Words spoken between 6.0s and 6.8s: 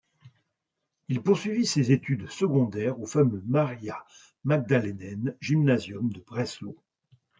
de Breslau.